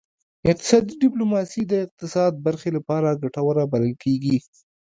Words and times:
اقتصادي 0.49 0.93
ډیپلوماسي 1.03 1.61
د 1.67 1.73
اقتصاد 1.85 2.33
برخې 2.45 2.69
لپاره 2.77 3.19
ګټوره 3.23 3.63
بلل 3.71 3.93
کیږي 4.03 4.37